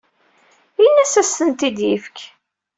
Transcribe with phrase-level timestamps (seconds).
[0.83, 2.17] Ini-as ad as-tent-id-yefk.